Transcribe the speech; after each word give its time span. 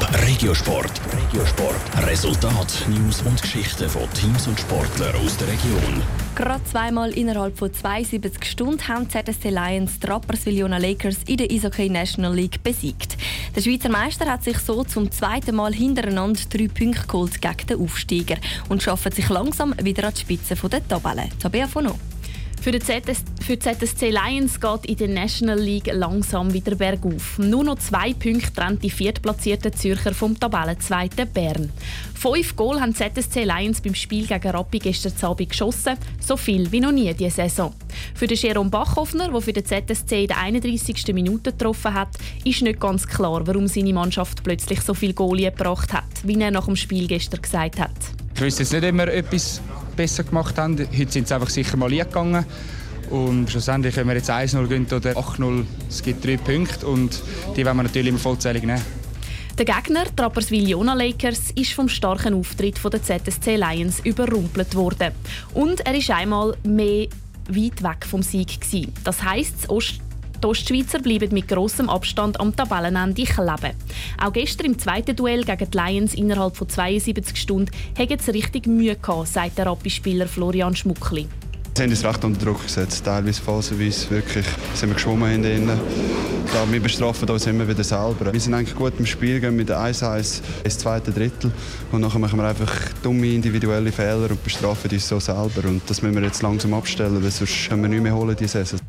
Top 0.00 0.14
Regiosport. 0.26 1.00
Regiosport. 1.12 2.06
Resultat, 2.06 2.86
News 2.88 3.22
und 3.22 3.40
Geschichten 3.40 3.88
von 3.88 4.10
Teams 4.14 4.46
und 4.46 4.58
Sportlern 4.58 5.14
aus 5.16 5.36
der 5.36 5.48
Region. 5.48 6.02
Gerade 6.34 6.64
zweimal 6.64 7.10
innerhalb 7.10 7.58
von 7.58 7.72
72 7.72 8.44
Stunden 8.44 8.88
haben 8.88 9.10
ZSC 9.10 9.50
Lions 9.50 10.00
die 10.00 10.06
Rapperswil 10.06 10.66
Lakers 10.66 11.18
in 11.26 11.36
der 11.36 11.50
Eishockey 11.50 11.90
National 11.90 12.34
League 12.34 12.62
besiegt. 12.62 13.18
Der 13.54 13.60
Schweizer 13.60 13.90
Meister 13.90 14.26
hat 14.26 14.42
sich 14.42 14.58
so 14.58 14.84
zum 14.84 15.10
zweiten 15.10 15.56
Mal 15.56 15.74
hintereinander 15.74 16.40
drei 16.48 16.68
Punkte 16.68 17.06
geholt 17.06 17.40
gegen 17.40 17.66
den 17.68 17.80
Aufsteiger 17.80 18.36
und 18.68 18.82
schafft 18.82 19.14
sich 19.14 19.28
langsam 19.28 19.74
wieder 19.82 20.04
an 20.04 20.14
die 20.14 20.20
Spitze 20.20 20.54
der 20.54 20.88
Tabelle. 20.88 21.28
Tabea 21.38 21.66
Fono. 21.66 21.98
Für 22.60 22.72
die, 22.72 22.78
ZS 22.78 23.24
für 23.40 23.56
die 23.56 23.58
ZSC 23.58 24.10
Lions 24.10 24.60
geht 24.60 24.84
in 24.84 24.96
der 24.98 25.08
National 25.08 25.58
League 25.58 25.90
langsam 25.90 26.52
wieder 26.52 26.74
bergauf. 26.74 27.38
Nur 27.38 27.64
noch 27.64 27.78
zwei 27.78 28.12
Punkte 28.12 28.52
trennt 28.52 28.82
die 28.82 28.90
viertplatzierte 28.90 29.72
Zürcher 29.72 30.12
vom 30.12 30.38
Tabellenzweiten 30.38 31.26
Bern. 31.32 31.72
Fünf 32.14 32.54
Goal 32.56 32.78
haben 32.78 32.94
ZSC 32.94 33.44
Lions 33.44 33.80
beim 33.80 33.94
Spiel 33.94 34.26
gegen 34.26 34.50
Rappi 34.50 34.78
gestern 34.78 35.14
Abend 35.22 35.48
geschossen, 35.48 35.96
so 36.20 36.36
viel 36.36 36.70
wie 36.70 36.80
noch 36.80 36.92
nie 36.92 37.14
diese 37.14 37.30
Saison. 37.30 37.72
Für 38.14 38.26
den 38.26 38.36
Jerome 38.36 38.68
Bachhoffner, 38.68 39.30
der 39.30 39.40
für 39.40 39.54
den 39.54 39.64
ZSC 39.64 40.22
in 40.22 40.28
der 40.28 40.38
31. 40.38 41.14
Minute 41.14 41.52
getroffen 41.52 41.94
hat, 41.94 42.10
ist 42.44 42.60
nicht 42.60 42.78
ganz 42.78 43.06
klar, 43.06 43.46
warum 43.46 43.68
seine 43.68 43.94
Mannschaft 43.94 44.44
plötzlich 44.44 44.82
so 44.82 44.92
viel 44.92 45.14
Goal 45.14 45.38
gebracht 45.38 45.94
hat, 45.94 46.04
wie 46.24 46.38
er 46.38 46.50
nach 46.50 46.66
dem 46.66 46.76
Spiel 46.76 47.06
gestern 47.06 47.40
gesagt 47.40 47.80
hat. 47.80 47.90
Ich 48.34 48.40
wüsste 48.42 48.64
jetzt 48.64 48.72
nicht, 48.72 48.94
wir 48.94 49.08
etwas 49.08 49.62
besser 49.96 50.24
gemacht 50.24 50.58
haben. 50.58 50.78
Heute 50.78 51.12
sind 51.12 51.28
sie 51.28 51.34
einfach 51.34 51.50
sicher 51.50 51.76
mal 51.76 51.90
gegangen. 51.90 52.44
Und 53.10 53.50
schlussendlich, 53.50 53.96
wenn 53.96 54.06
wir 54.06 54.14
jetzt 54.14 54.30
1-0 54.30 54.62
gewinnen 54.62 54.86
oder 54.86 55.12
8-0, 55.12 55.64
es 55.88 56.02
gibt 56.02 56.24
drei 56.24 56.36
Punkte 56.36 56.86
und 56.86 57.20
die 57.56 57.66
wollen 57.66 57.76
wir 57.76 57.82
natürlich 57.82 58.08
immer 58.08 58.18
vollzählig 58.18 58.62
nehmen. 58.62 58.82
Der 59.58 59.64
Gegner, 59.64 60.04
die 60.06 60.22
Rapperswil-Jona 60.22 60.94
Lakers, 60.94 61.50
ist 61.54 61.72
vom 61.72 61.88
starken 61.88 62.34
Auftritt 62.34 62.80
der 62.82 63.02
ZSC 63.02 63.56
Lions 63.56 64.00
überrumpelt 64.00 64.74
worden. 64.74 65.12
Und 65.52 65.80
er 65.80 65.94
ist 65.94 66.10
einmal 66.10 66.56
mehr 66.62 67.08
weit 67.48 67.82
weg 67.82 68.06
vom 68.06 68.22
Sieg 68.22 68.60
gewesen. 68.60 68.92
Das 69.04 69.22
heisst, 69.22 69.68
das 69.68 69.84
die 70.42 70.46
Ostschweizer 70.46 71.00
bleiben 71.00 71.32
mit 71.32 71.48
grossem 71.48 71.88
Abstand 71.88 72.40
am 72.40 72.54
Tabellenende 72.54 73.24
kleben. 73.24 73.76
Auch 74.22 74.32
gestern 74.32 74.66
im 74.66 74.78
zweiten 74.78 75.16
Duell 75.16 75.44
gegen 75.44 75.70
die 75.70 75.76
Lions 75.76 76.14
innerhalb 76.14 76.56
von 76.56 76.68
72 76.68 77.36
Stunden 77.36 77.70
haben 77.98 78.18
sie 78.18 78.30
richtig 78.30 78.66
Mühe 78.66 78.96
gehabt, 78.96 79.28
sagt 79.28 79.58
der 79.58 79.66
Rappi-Spieler 79.66 80.26
Florian 80.26 80.74
Schmuckli. 80.74 81.26
Sie 81.74 81.84
haben 81.84 81.90
uns 81.90 82.04
recht 82.04 82.24
unter 82.24 82.44
Druck 82.44 82.62
gesetzt, 82.62 83.04
teilweise 83.04 83.40
phasenweise 83.40 84.10
wirklich 84.10 84.44
sind 84.74 84.90
wir 84.90 84.94
geschwommen 84.94 85.30
hinten. 85.44 85.70
Klar, 86.50 86.70
wir 86.70 86.80
bestrafen 86.80 87.30
uns 87.30 87.46
immer 87.46 87.66
wieder 87.66 87.84
selber. 87.84 88.32
Wir 88.32 88.40
sind 88.40 88.54
eigentlich 88.54 88.74
gut 88.74 88.94
im 88.98 89.06
Spiel, 89.06 89.38
gehen 89.38 89.54
mit 89.54 89.70
1-1 89.70 90.40
ins 90.64 90.78
zweite 90.78 91.12
Drittel 91.12 91.52
und 91.92 92.02
dann 92.02 92.20
machen 92.20 92.38
wir 92.38 92.48
einfach 92.48 92.72
dumme 93.04 93.28
individuelle 93.28 93.92
Fehler 93.92 94.30
und 94.30 94.42
bestrafen 94.42 94.90
uns 94.90 95.08
so 95.08 95.20
selber. 95.20 95.68
Und 95.68 95.82
das 95.88 96.02
müssen 96.02 96.16
wir 96.16 96.24
jetzt 96.24 96.42
langsam 96.42 96.74
abstellen, 96.74 97.22
weil 97.22 97.30
sonst 97.30 97.68
können 97.68 97.82
wir 97.82 97.88
nicht 97.88 98.02
mehr 98.02 98.14
holen 98.14 98.36
diese 98.38 98.64
Saison. 98.64 98.80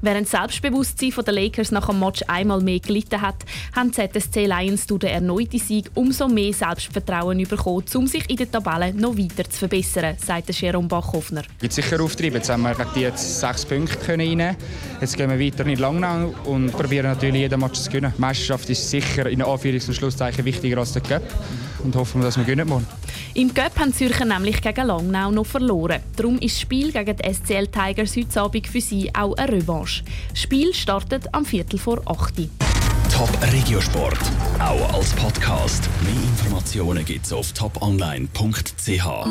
Während 0.00 0.24
das 0.24 0.40
Selbstbewusstsein 0.40 1.12
der 1.24 1.34
Lakers 1.34 1.70
nach 1.72 1.88
dem 1.88 2.00
Match 2.00 2.22
einmal 2.26 2.62
mehr 2.62 2.80
gelitten 2.80 3.20
hat, 3.20 3.44
haben 3.76 3.92
ZSC 3.92 4.46
Lions 4.46 4.86
durch 4.86 5.00
den 5.00 5.10
erneuten 5.10 5.58
Sieg 5.58 5.90
umso 5.94 6.26
mehr 6.26 6.54
Selbstvertrauen 6.54 7.46
bekommen, 7.46 7.84
um 7.94 8.06
sich 8.06 8.28
in 8.30 8.36
der 8.36 8.50
Tabelle 8.50 8.94
noch 8.94 9.16
weiter 9.18 9.48
zu 9.48 9.58
verbessern, 9.58 10.16
sagt 10.18 10.50
Jerome 10.58 10.88
Bachhoffner. 10.88 11.42
Es 11.42 11.60
gibt 11.60 11.72
sicher 11.74 12.00
Auftreiben. 12.00 12.39
Jetzt 12.40 12.48
haben 12.48 12.62
wir 12.62 12.74
gegen 12.74 12.88
die 12.96 13.00
jetzt 13.00 13.38
sechs 13.38 13.66
Punkte 13.66 14.08
reinnehmen 14.08 14.56
Jetzt 14.98 15.14
gehen 15.14 15.28
wir 15.28 15.38
weiter 15.38 15.66
in 15.66 15.78
Langnau 15.78 16.32
und 16.44 16.72
probieren 16.72 17.08
natürlich 17.08 17.42
jeden 17.42 17.60
Match 17.60 17.80
zu 17.80 17.90
gewinnen. 17.90 18.14
Die 18.16 18.20
Meisterschaft 18.20 18.70
ist 18.70 18.88
sicher 18.88 19.28
in 19.28 19.42
Anführungs- 19.42 19.88
und 19.88 19.94
Schlusszeichen 19.94 20.46
wichtiger 20.46 20.78
als 20.78 20.94
der 20.94 21.02
Cup 21.02 21.22
und 21.84 21.94
hoffen, 21.96 22.22
dass 22.22 22.38
wir 22.38 22.44
gewinnen 22.44 22.66
morgen. 22.66 22.86
Im 23.34 23.52
Cup 23.52 23.78
haben 23.78 23.92
Zürcher 23.92 24.24
nämlich 24.24 24.62
gegen 24.62 24.86
Langnau 24.86 25.30
noch 25.30 25.44
verloren. 25.44 26.00
Darum 26.16 26.38
ist 26.38 26.54
das 26.54 26.62
Spiel 26.62 26.92
gegen 26.92 27.14
die 27.14 27.30
SCL 27.30 27.66
Tigers 27.66 28.16
heute 28.16 28.40
Abend 28.40 28.66
für 28.66 28.80
sie 28.80 29.14
auch 29.14 29.36
eine 29.36 29.52
Revanche. 29.52 30.02
Das 30.30 30.40
Spiel 30.40 30.72
startet 30.72 31.34
am 31.34 31.44
Viertel 31.44 31.78
vor 31.78 32.00
8 32.06 32.48
Top 33.12 33.52
Regiosport, 33.52 34.18
auch 34.60 34.94
als 34.94 35.12
Podcast. 35.12 35.90
Mehr 36.04 36.14
Informationen 36.14 37.04
gibt's 37.04 37.34
auf 37.34 37.52
toponline.ch. 37.52 39.28